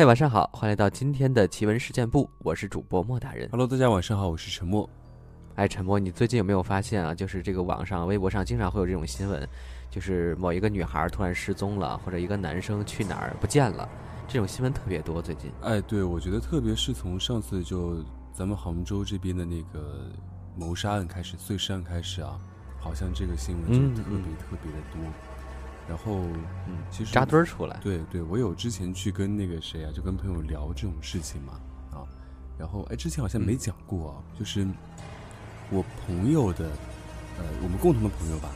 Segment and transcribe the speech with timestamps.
[0.00, 3.46] 嘿，晚上好，欢迎来到今天的奇闻事件部，我是主播莫大人。
[3.52, 4.88] Hello，大家晚上好，我是陈默。
[5.56, 7.14] 哎，陈默，你最近有没有发现啊？
[7.14, 9.46] 就是这个网上、微博上经常会有这种新闻，
[9.90, 13.86] 就是某一个女孩突然失踪了，或者一个男生去哪儿不见了，
[14.26, 15.20] 这种新闻特别多。
[15.20, 20.10] 最近，哎，对，我觉得特别是从上次就咱们杭州这边的那个
[20.56, 22.40] 谋杀案开始，碎尸案开始啊，
[22.78, 25.12] 好像这个新闻就嗯特别嗯特别的多。
[25.88, 26.20] 然后，
[26.68, 27.76] 嗯，其实扎堆儿出来。
[27.82, 31.60] 对对，我有之前去跟那个谁啊，就跟朋友聊这种事情嘛，
[31.92, 32.06] 啊，
[32.58, 34.66] 然后哎，之前好像没嗯讲过啊，就是
[35.70, 36.66] 我朋友的，
[37.38, 38.50] 呃，我们共同的朋友吧，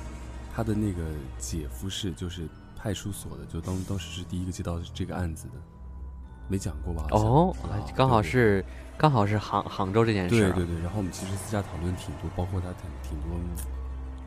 [0.55, 1.03] 他的那个
[1.39, 5.55] 姐夫是就是派出所的，就当当时是第一个接到这个案子的，
[6.49, 7.07] 没讲过吧？
[7.11, 8.65] 哦啊，刚好对对是
[8.97, 10.53] 刚好是杭杭州这件事啊。
[10.55, 13.37] 对对对，然后我们其实私下讨论挺多，包括他挺挺多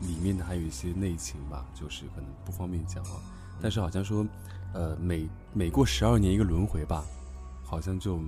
[0.00, 3.20] 里面的还有一些内情吧，就是可能不方便讲啊。
[3.60, 4.26] 但是好像说，
[4.72, 7.04] 呃，每每过十二年一个轮回吧，
[7.64, 8.20] 好像就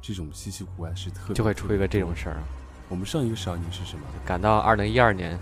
[0.00, 2.42] 这种稀奇古怪是特别就会出一个这种事儿啊。
[2.88, 5.38] 我们上一个十二年是什么赶到二零一二年，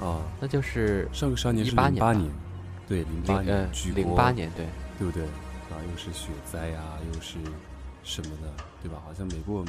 [0.00, 0.22] 啊？
[0.40, 2.32] 那就是上个十二年是18年吧零八年，
[2.88, 4.66] 对，零零八呃年举国零八，年，对，
[4.98, 5.22] 对不对？
[5.70, 6.80] 然后，又是雪灾呀、
[7.12, 7.38] 又是
[8.02, 8.98] 什么的，对吧？
[9.04, 9.64] 好像每过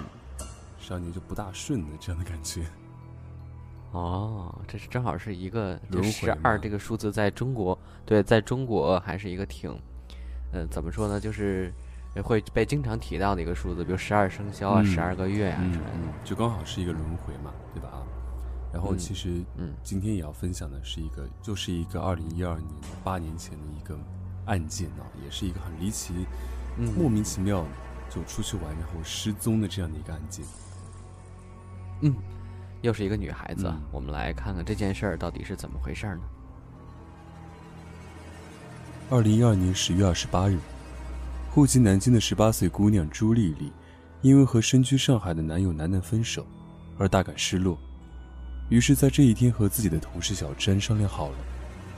[0.80, 2.66] 十二年就不大顺的这样的感觉。
[3.92, 9.78] 哦，这是正好是一个轮回十二这个数字在中国，对，在中国还是一个挺，
[10.53, 11.73] 呃，怎么说呢，就是
[12.23, 15.92] 会被经常提到的一个数字，比如十二生肖啊、嗯十二个月啊嗯之类的。
[15.95, 17.89] 嗯，就刚好是一个轮回嘛，对吧？
[17.89, 18.03] 啊，
[18.73, 22.70] 然后嗯其实嗯今天也要分享的是一个，就是一个二零一二年
[23.03, 24.00] 八年前的一个
[24.45, 26.14] 案件啊，也是一个很离奇、
[26.78, 27.66] 莫嗯名其妙
[28.09, 30.45] 就出去玩然后失踪的这样的一个案件。
[32.03, 32.16] 嗯，
[32.82, 36.22] 又是一个女孩子，嗯我们来看看这件事儿到底是怎么回事儿呢？
[39.10, 40.58] 二零一二年十月二十八日，
[41.52, 43.72] 户籍南京的十八岁姑娘朱丽丽，
[44.22, 46.45] 因为和身居上海的男友楠楠分手，
[46.98, 47.78] 而大感失落，
[48.70, 51.36] 于是，在这一天和自己的同事小詹商量好了，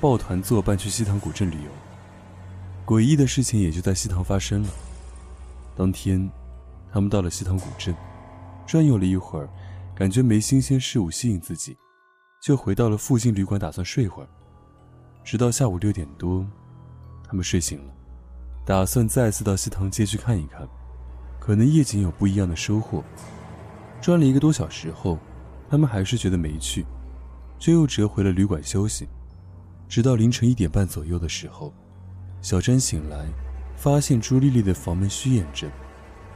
[0.02, 1.70] 抱团作伴去西塘古镇旅游。
[2.86, 4.70] 诡异的事情也就在西塘发生了。
[5.76, 6.30] 当天，
[6.92, 7.96] 他们到了西塘古镇，
[8.66, 9.48] 转悠了一会儿，
[9.96, 11.78] 感觉没新鲜事物吸引自己，
[12.42, 14.30] 就回到了附近旅馆，打算睡会儿。
[15.24, 16.46] 直到下午六点多，
[17.24, 17.94] 他们睡醒了，
[18.66, 20.68] 打算再次到西塘街去看一看，
[21.40, 23.04] 可能夜景有不一样的收获。
[24.02, 25.20] 转了一个多小时后，
[25.70, 26.84] 他们还是觉得没趣，
[27.60, 29.08] 就又折回了旅馆休息。
[29.88, 31.72] 直到凌晨一点半左右的时候，
[32.42, 33.28] 小詹醒来，
[33.78, 35.72] 发现朱丽丽的房门虚掩着，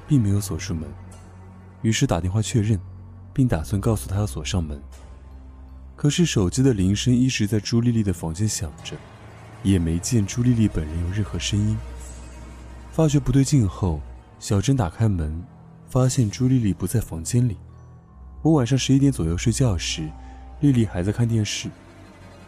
[0.07, 0.87] 并没有锁住门，
[1.81, 2.79] 于是打电话确认，
[3.37, 4.81] 并打算告诉她要锁上门。
[5.95, 8.97] 可是手机的铃声一直在朱丽丽的房间响着。
[9.63, 11.77] 也没见朱丽丽本人有任何声音。
[12.91, 13.99] 发觉不对劲后，
[14.39, 15.43] 小珍打开门，
[15.87, 17.57] 发现朱丽丽不在房间里。
[18.43, 20.07] 我晚上十一点左右睡觉时，
[20.61, 21.69] 丽丽还在看电视。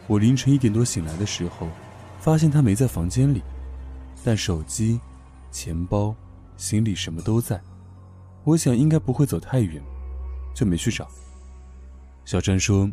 [0.08, 1.68] 我凌晨一点多醒来的时候，
[2.20, 3.42] 发现她没在房间里，
[4.24, 5.00] 但手机、
[5.52, 6.16] 钱包、
[6.58, 7.60] 行李什么都在。
[8.44, 9.82] 我想应该不会走太远，
[10.54, 11.08] 就没去找。
[12.26, 12.90] 小詹说，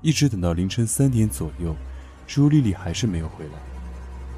[0.00, 1.74] 一直等到凌晨三点左右。
[2.26, 3.54] 朱丽丽还是没有回来，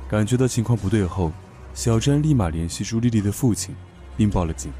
[0.09, 1.31] 感觉到情况不对后，
[1.75, 3.75] 小詹立马联系朱丽丽的父亲，
[4.17, 4.73] 并报了警。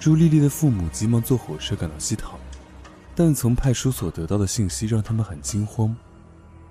[0.00, 2.32] 朱丽丽的父母急忙坐火车赶到西塘，
[3.14, 5.94] 但从派出所得到的信息让他们很惊慌：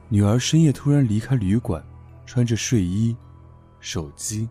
[0.10, 1.82] 女儿深夜突然离开旅馆，
[2.26, 3.16] 穿着睡衣、
[3.80, 4.50] 手机、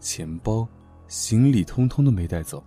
[0.00, 0.68] 钱包、
[1.08, 2.62] 行李通通都没带走。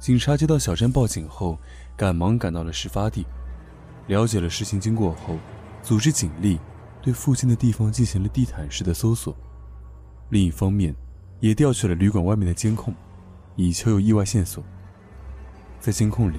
[0.00, 1.58] 警察接到小詹报警后，
[1.94, 3.26] 赶忙赶到了事发地，
[4.06, 5.36] 了解了事情经过后，
[5.82, 6.58] 组织警力。
[7.02, 9.34] 对附近的地方进行了地毯式的搜索，
[10.28, 10.94] 另一方面，
[11.40, 12.94] 也调取了旅馆外面的监控，
[13.56, 14.62] 以求有意外线索。
[15.80, 16.36] 在监控里，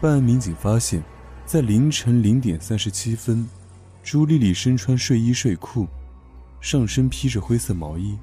[0.00, 1.00] 办案民警发现，
[1.46, 3.48] 在凌晨零点三十七分，
[4.02, 5.86] 朱丽丽身穿睡衣睡裤，
[6.60, 8.18] 上身披着灰色毛衣，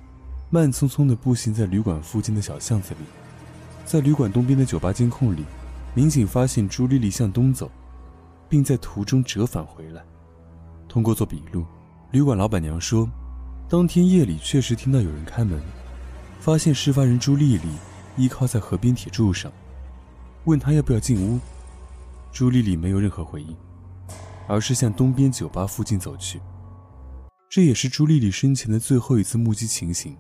[0.50, 3.21] 慢匆匆地步行在旅馆附近的小巷子里。
[3.92, 5.44] 在旅馆东边的酒吧监控里，
[5.94, 7.70] 民警发现朱丽丽向东走，
[8.48, 10.02] 并在途中折返回来。
[10.88, 11.66] 通过做笔录，
[12.12, 13.06] 旅馆老板娘说，
[13.68, 15.62] 当天夜里确实听到有人开门，
[16.40, 17.68] 发现事发人朱丽丽
[18.16, 19.52] 依靠在河边铁柱上，
[20.46, 21.38] 问她要不要进屋。
[22.32, 23.54] 朱丽丽没有任何回应，
[24.48, 26.40] 而是向东边酒吧附近走去。
[27.50, 30.16] 这也是朱丽丽生前的最后一次目击情形。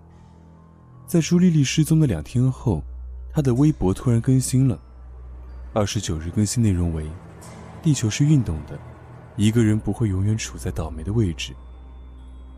[1.07, 2.83] 在朱丽丽失踪的两天后，
[3.33, 4.77] 他的微博突然更新了，
[5.73, 7.09] 二十九日更新内容为
[7.81, 8.77] ：“地球是运动的。”
[9.37, 11.55] 一个人不会永远处在倒霉的位置。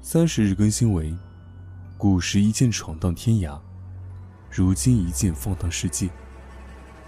[0.01, 1.15] 三十日更新为：
[1.97, 3.57] 古时一剑闯荡天涯。
[4.49, 6.09] 如今一剑放荡世界。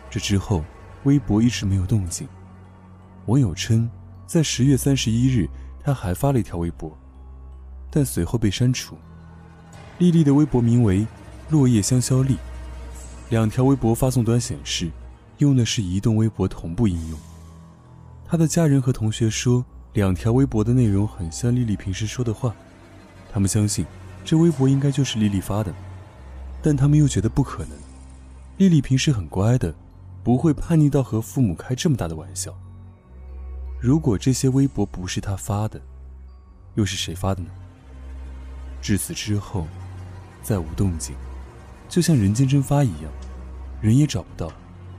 [0.10, 0.64] 这之后，
[1.04, 2.28] 微博一直没有动静。
[3.26, 3.90] 网友称，
[4.28, 5.50] 在十月三十一日，
[5.84, 6.96] 他还发了一条微博，
[7.90, 8.96] 但随后被删除。
[9.98, 11.06] 丽丽的微博名为
[11.50, 12.38] “落叶香消丽”，
[13.30, 14.92] 两条微博发送端显示，
[15.40, 17.20] 用的是移动微博同步应用。
[18.28, 22.54] 他的家人和同学说，两条微博的内容很像丽丽平时说的话，
[23.32, 23.86] 他们相信
[24.24, 25.74] 这微博应该就是丽丽发的，
[26.62, 27.78] 但他们又觉得不可能。
[28.58, 29.74] 丽丽平时很乖的，
[30.24, 32.56] 不会叛逆到和父母开这么大的玩笑。
[33.82, 35.82] 如果这些微博不是她发的，
[36.76, 37.50] 又是谁发的呢？
[38.82, 39.68] 至此之后，
[40.44, 41.16] 再无动静，
[41.96, 43.04] 就像人间蒸发一样，
[43.80, 44.52] 人也找不到，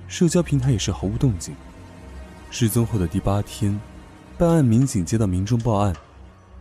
[0.09, 1.55] 社交平台也是毫无动静。
[2.51, 3.79] 失踪后的第八天，
[4.39, 5.95] 办案民警接到民众报案，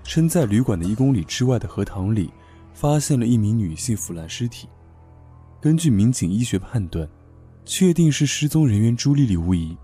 [0.04, 2.34] 称在旅馆的一公里之外的荷塘里，
[2.74, 4.68] 发现了一名女性腐烂尸体。
[5.62, 7.08] 根据民警医学判断，
[7.64, 9.78] 确定是失踪人员朱丽丽无疑。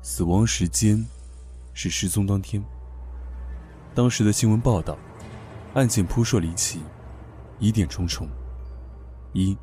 [0.00, 1.04] 死亡时间
[1.74, 2.64] 是失踪当天。
[3.94, 4.96] 当时的新闻报道，
[5.74, 6.80] 案件扑朔离奇，
[7.58, 8.26] 疑点重重。
[9.34, 9.54] 一，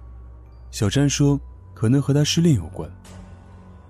[0.73, 1.39] 小詹说
[1.75, 2.89] 可能和他失恋有关。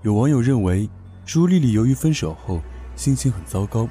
[0.01, 0.87] 有网友认为。
[1.25, 2.59] 朱丽丽由于分手后
[2.97, 3.87] 心情很糟糕，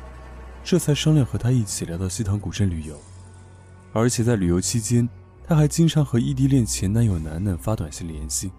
[0.63, 2.95] 这才商量和他一起来到西塘古镇旅游。
[3.95, 5.09] 而且在旅游期间，
[5.49, 8.53] 她还经常和异地恋前男友楠楠发短信联系，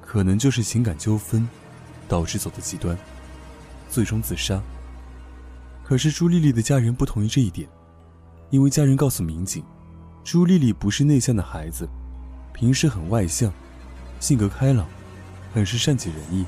[0.00, 1.46] 可能就是情感纠纷
[2.08, 2.96] 导致走的极端，
[3.90, 4.58] 最终自杀。
[5.84, 7.68] 可是朱丽丽的家人不同意这一点，
[8.48, 9.62] 因为家人告诉民警，
[10.24, 11.86] 朱丽丽不是内向的孩子，
[12.52, 13.52] 平时很外向，
[14.20, 14.86] 性格开朗，
[15.52, 16.44] 很是善解人意。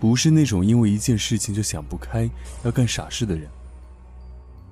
[0.00, 2.28] 不是那种因为一件事情就想不开
[2.62, 3.48] 要干傻事的人。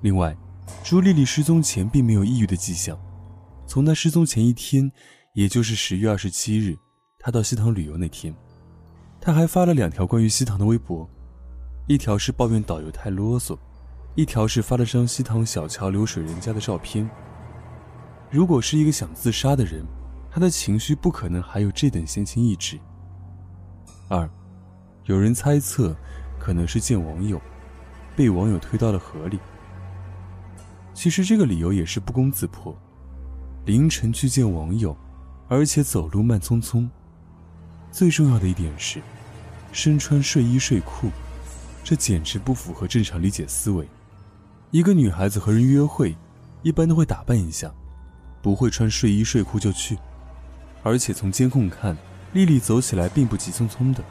[0.01, 0.35] 另外，
[0.83, 2.99] 朱丽丽失踪前并没有抑郁的迹象。
[3.65, 4.91] 从她失踪前一天，
[5.33, 6.77] 也就是十月二十七日，
[7.17, 8.35] 她到西塘旅游那天，
[9.19, 11.09] 她还发了两条关于西塘的微博，
[11.87, 13.57] 一条是抱怨导游太啰嗦，
[14.15, 17.09] 一条是发了张西塘小桥流水人家的照片。
[18.29, 19.83] 如果是一个想自杀的人，
[20.33, 22.79] 他的情绪不可能还有这等闲情逸致。
[24.07, 24.27] 二。
[25.05, 25.95] 有人猜测，
[26.39, 27.39] 可能是见网友，
[28.15, 29.37] 被网友推到了河里。
[30.93, 32.75] 其实这个理由也是不攻自破。
[33.65, 34.97] 凌晨去见网友，
[35.49, 36.89] 而且走路慢匆匆。
[37.91, 39.01] 最重要的一点是，
[39.71, 41.09] 身穿睡衣睡裤，
[41.83, 43.87] 这简直不符合正常理解思维。
[44.71, 46.15] 一个女孩子和人约会，
[46.61, 47.69] 一般都会打扮一下，
[48.41, 49.97] 不会穿睡衣睡裤就去。
[50.83, 51.97] 而且从监控看，
[52.33, 54.03] 丽丽走起来并不急匆匆的。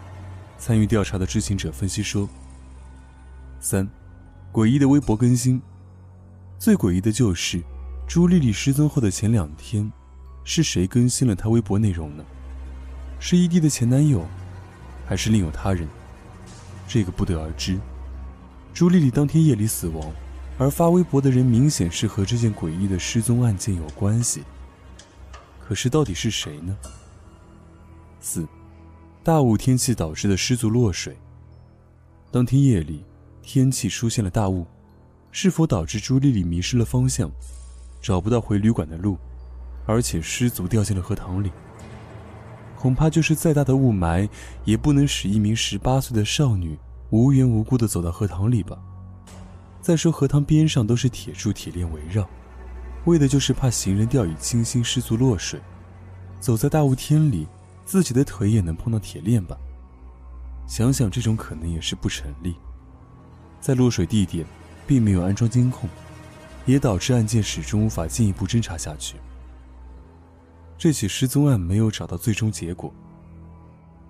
[0.59, 2.29] 参与调查的知情者分析说
[3.61, 3.89] ：“三，
[4.53, 5.61] 诡异的微博更新。
[6.59, 7.63] 最诡异的就是，
[8.07, 9.93] 朱丽丽失踪后的前两天，
[10.45, 12.25] 是谁更新了她微博内容呢？
[13.21, 14.27] 是异地的前男友，
[15.07, 15.87] 还是另有他人？
[16.89, 17.79] 这个不得而知。
[18.73, 20.13] 朱丽丽当天夜里死亡，
[20.59, 24.43] 而发微博的人明显是和这件诡异的失踪案件有关系。
[25.73, 26.77] 可是到底是谁呢？
[28.21, 28.47] 四。”
[29.25, 31.17] 大雾天气导致的失足落水。
[32.31, 33.03] 当天夜里，
[33.41, 34.67] 天气出现了大雾，
[35.31, 37.31] 是否导致朱丽丽迷失了方向，
[38.03, 39.17] 找不到回旅馆的路，
[39.87, 41.51] 而且失足掉进了荷塘里？
[42.77, 44.29] 恐怕就是再大的雾霾，
[44.67, 48.79] 也不能使一名十八岁的少女无缘无故的走到荷塘里吧？
[49.81, 52.29] 再说，荷塘边上都是铁柱铁链围绕，
[53.05, 55.61] 为的就是怕行人掉以轻心失足落水，
[56.41, 57.47] 走在大雾天里。
[57.85, 59.59] 自己的腿也能碰到铁链吧？
[60.69, 62.55] 想想这种可能也是不成立。
[63.61, 64.47] 在落水地点
[64.87, 65.91] 并没有安装监控，
[66.65, 69.17] 也导致案件始终无法进一步侦查下去。
[70.79, 72.95] 这起失踪案没有找到最终结果，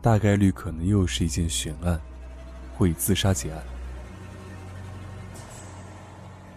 [0.03, 1.99] 大概率可能又是一件悬案，
[2.77, 3.65] 会以自杀结案。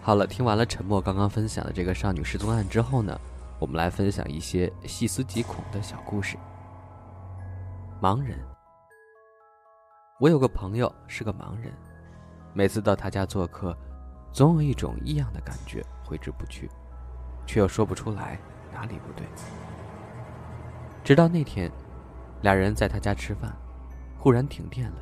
[0.06, 3.20] 好了，听完了沉默刚刚分享的这个少女失踪案之后呢，
[3.58, 6.36] 我们来分享一些细思极恐的小故事。
[8.00, 8.38] 盲人，
[10.20, 11.72] 我有个朋友是个盲人，
[12.54, 13.76] 每次到他家做客，
[14.32, 16.70] 总有一种异样的感觉挥之不去，
[17.44, 18.38] 却又说不出来
[18.72, 19.26] 哪里不对。
[21.02, 21.68] 直到那天，
[22.42, 23.52] 俩人在他家吃饭，
[24.16, 24.98] 忽然停电了，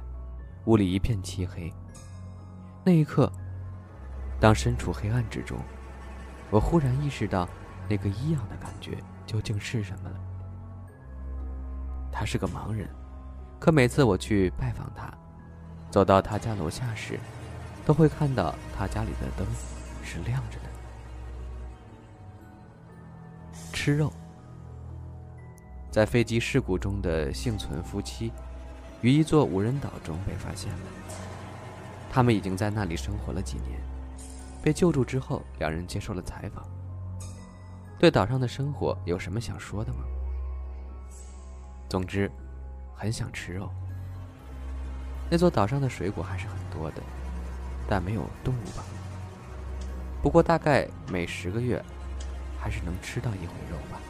[0.64, 1.70] 屋里一片漆黑。
[2.82, 3.30] 那一刻，
[4.40, 5.58] 当身处黑暗之中，
[6.50, 7.48] 我忽然意识到，
[7.88, 10.16] 那个异样的感觉究竟是什么了。
[12.12, 12.88] 他是个盲人，
[13.58, 15.12] 可每次我去拜访他，
[15.90, 17.18] 走到他家楼下时，
[17.84, 19.46] 都会看到他家里的灯
[20.02, 20.64] 是亮着的。
[23.72, 24.12] 吃肉。
[25.90, 28.32] 在飞机事故中的幸存夫妻，
[29.00, 30.78] 于一座无人岛中被发现了。
[32.10, 33.80] 他们已经在那里生活了几年。
[34.64, 36.66] 被救助之后，两人接受了采访。
[37.98, 39.98] 对岛上的生活有什么想说的吗？
[41.86, 42.32] 总之，
[42.96, 43.70] 很想吃肉。
[45.30, 47.02] 那座岛上的水果还是很多的，
[47.86, 48.82] 但没有动物吧？
[50.22, 51.84] 不过大概每十个月，
[52.58, 54.00] 还是能吃到一回肉吧。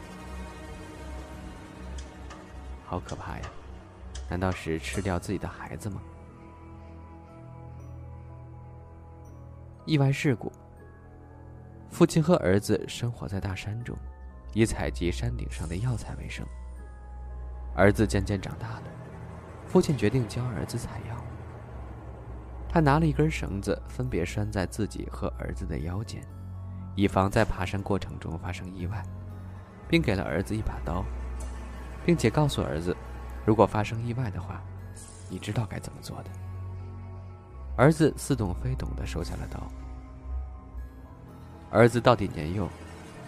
[2.85, 3.43] 好可怕呀！
[4.29, 6.01] 难道是吃掉自己的孩子吗？
[9.85, 10.51] 意外事故。
[11.89, 13.95] 父亲和儿子生活在大山中，
[14.53, 16.45] 以采集山顶上的药材为生。
[17.75, 18.83] 儿子渐渐长大了，
[19.67, 21.15] 父亲决定教儿子采药。
[22.67, 26.21] 他拿了一根绳子，分别拴在自己和儿子的腰间，
[26.95, 29.03] 以防在爬山过程中发生意外，
[29.87, 31.05] 并给了儿子一把刀，
[32.03, 32.95] 并且告诉儿子，
[33.45, 34.61] 如果发生意外的话，
[35.29, 36.29] 你知道该怎么做的。
[37.77, 39.61] 儿子似懂非懂的收下了刀。
[41.71, 42.69] 儿子到底年幼，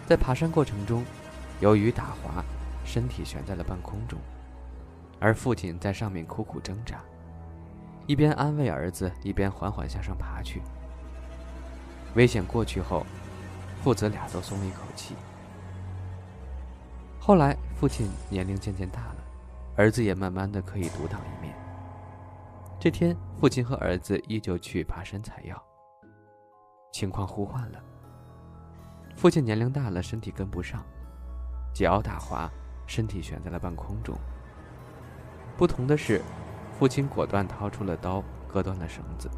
[0.06, 1.04] 在爬山过程中，
[1.60, 2.42] 由于打滑，
[2.84, 4.18] 身体悬在了半空中，
[5.20, 7.00] 而父亲在上面苦苦挣扎，
[8.06, 10.62] 一边安慰儿子，一边缓缓向上爬去。
[12.14, 13.04] 危险过去后，
[13.82, 15.14] 父子俩都松了一口气。
[17.20, 19.16] 后来，父亲年龄渐渐大了，
[19.76, 21.37] 儿子也慢慢的可以独当一面。
[22.80, 25.60] 这天，父亲和儿子依旧去爬山采药，
[26.92, 27.82] 情况互换了。
[29.16, 30.80] 父亲年龄大了，身体跟不上，
[31.74, 32.48] 脚打滑，
[32.86, 34.16] 身体悬在了半空中。
[35.56, 36.22] 不同的是，
[36.78, 39.28] 父亲果断掏出了刀，割断了绳子。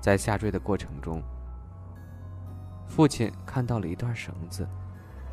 [0.00, 1.20] 在下坠的过程中，
[2.86, 4.64] 父亲看到了一段绳子，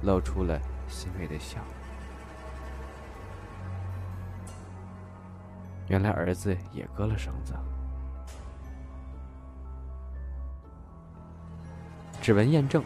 [0.02, 1.60] 露出了欣慰的笑。
[5.90, 7.54] 原来儿子也割了绳子。
[12.22, 12.84] 指纹验证。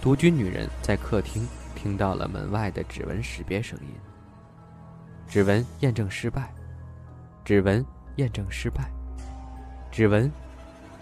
[0.00, 1.46] 独居女人在客厅
[1.76, 3.94] 听到了门外的指纹识别声音。
[5.28, 6.52] 指纹验证失败，
[7.44, 7.86] 指纹
[8.16, 8.90] 验证失败，
[9.92, 10.28] 指纹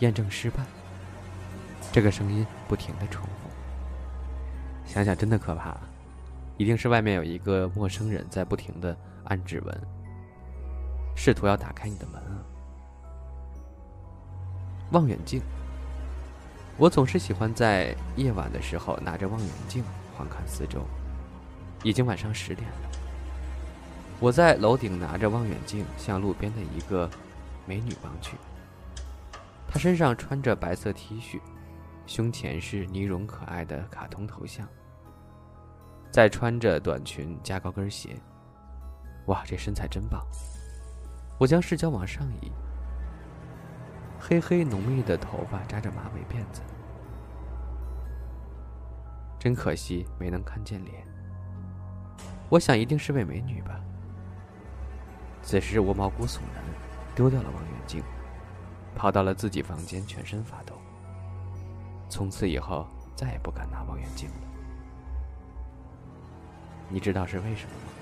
[0.01, 0.63] 验证失败。
[1.91, 3.51] 这个声音不停的重复。
[4.85, 5.77] 想想真的可怕，
[6.59, 8.95] 一定是外面有一个陌生人在不停的
[9.25, 9.81] 按指纹，
[11.15, 12.41] 试图要打开你的门啊！
[14.93, 15.41] 望远镜。
[16.77, 19.85] 我总是喜欢在夜晚的时候拿着望远镜
[20.17, 20.81] 环看四周。
[21.83, 22.77] 已经晚上十点了。
[24.21, 27.09] 我在楼顶拿着望远镜向路边的一个
[27.65, 28.37] 美女望去。
[29.67, 31.41] 她身上穿着白色 T 恤，
[32.07, 34.69] 胸前是呢绒可爱的卡通头像，
[36.11, 38.15] 再穿着短裙加高跟鞋。
[39.27, 40.23] 哇，这身材真棒！
[41.41, 42.53] 我将视角往上移。
[44.21, 46.61] 黑黑浓密的头发扎着马尾辫子，
[49.39, 51.03] 真可惜没能看见脸。
[52.51, 53.81] 我想一定是位美女吧。
[55.43, 56.63] 此时我毛骨悚然，
[57.15, 58.03] 丢掉了望远镜，
[58.95, 60.75] 跑到了自己房间，全身发抖。
[62.11, 64.47] 从此以后再也不敢拿望远镜了。
[66.91, 68.00] 你知道是为什么吗？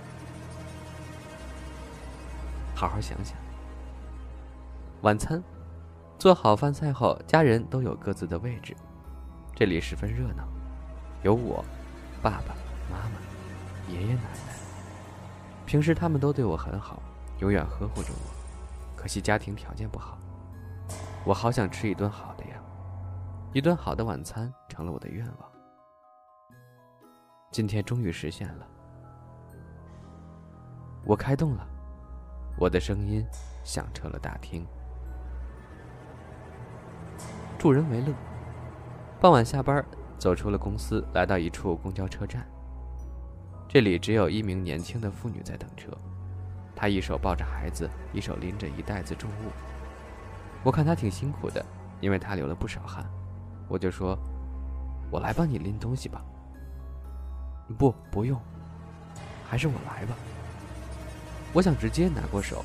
[2.78, 3.37] 好好想想。
[5.02, 5.42] 晚餐。
[6.16, 8.76] 做好饭菜后，家人都有各自的位置，
[9.52, 10.44] 这里十分热闹。
[11.23, 11.64] 有我、
[12.23, 12.54] 爸爸
[12.88, 14.54] 妈妈、爷爷奶奶。
[15.66, 17.02] 平时他们都对我很好，
[17.40, 18.97] 永远呵护着我。
[18.97, 20.18] 可惜家庭条件不好，
[21.25, 22.61] 我好想吃一顿好的呀！
[23.52, 25.50] 一顿好的晚餐成了我的愿望。
[27.52, 28.66] 今天终于实现了，
[31.04, 31.64] 我开动了，
[32.58, 33.24] 我的声音
[33.62, 34.66] 响彻了大厅。
[37.56, 38.12] 助人为乐。
[39.20, 39.84] 傍晚下班，
[40.18, 42.44] 走出了公司，来到一处公交车站。
[43.68, 45.90] 这里只有一名年轻的妇女在等车，
[46.74, 49.50] 她一手抱着孩子，一手拎着一袋子重物。
[50.64, 51.64] 我看她挺辛苦的，
[52.00, 53.04] 因为她流了不少汗。
[53.68, 54.18] 我就说
[55.12, 56.24] ：“我来帮你拎东西吧。
[57.78, 58.40] ”“不，不用，
[59.48, 60.16] 还是我来吧。”
[61.52, 62.64] 我想直接拿过手，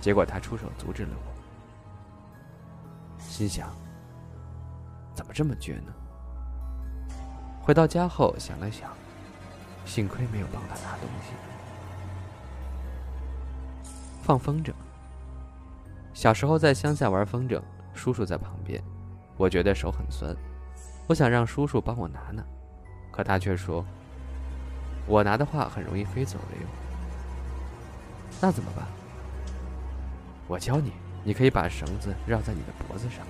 [0.00, 1.32] 结果他出手阻止了我，
[3.18, 3.68] 心想。
[5.12, 5.92] 怎么这么倔呢？
[7.60, 8.90] 回到家后想了想，
[9.84, 11.32] 幸亏没有帮他拿东西。
[14.22, 14.72] 放风筝。
[16.14, 17.60] 小时候在乡下玩风筝，
[17.92, 18.82] 叔叔在旁边，
[19.36, 20.34] 我觉得手很酸，
[21.06, 22.42] 我想让叔叔帮我拿拿，
[23.10, 23.84] 可他却说
[25.06, 26.66] ：“我拿的话很容易飞走了哟。
[28.40, 28.86] 那怎么办？
[30.48, 30.92] 我教你，
[31.22, 33.26] 你可以把绳子绕在你的脖子上。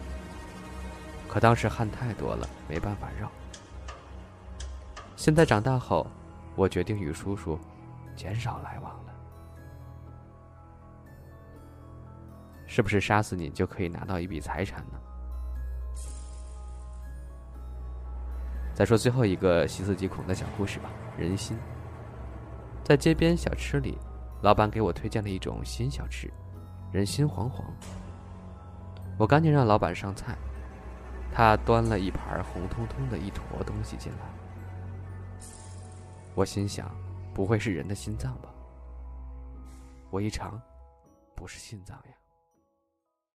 [1.28, 3.30] 可当时汗太多了，没办法绕。
[5.16, 6.06] 现在长大后，
[6.56, 7.58] 我决定与叔叔
[8.16, 9.12] 减少来往了。
[12.66, 14.98] 是不是杀死你就可以拿到一笔财产呢？
[18.72, 20.88] 再说最后一个细思极恐的小故事吧。
[21.18, 21.58] 人心，
[22.82, 23.98] 在街边小吃里，
[24.42, 26.32] 老板给我推荐了一种新小吃——
[26.92, 27.64] 人心惶惶。
[29.18, 30.37] 我赶紧让老板上菜。
[31.32, 34.18] 他端了一盘红彤彤的一坨东西进来，
[36.35, 36.90] 我心想，
[37.32, 38.49] 不会是人的心脏吧？
[40.11, 40.61] 我一尝，
[41.37, 42.19] 不是心脏呀。